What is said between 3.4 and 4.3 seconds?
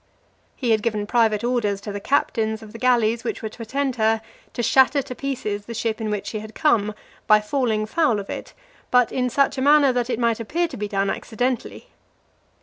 were to attend her,